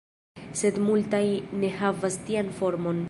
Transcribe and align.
Sed 0.61 0.79
multaj 0.85 1.21
ne 1.65 1.71
havas 1.83 2.19
tian 2.31 2.51
formon. 2.63 2.99